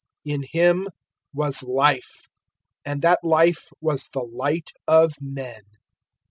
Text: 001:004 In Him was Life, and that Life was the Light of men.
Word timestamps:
001:004 0.25 0.33
In 0.33 0.43
Him 0.51 0.87
was 1.31 1.61
Life, 1.61 2.25
and 2.83 3.03
that 3.03 3.19
Life 3.21 3.71
was 3.81 4.09
the 4.11 4.21
Light 4.23 4.71
of 4.87 5.13
men. 5.21 5.61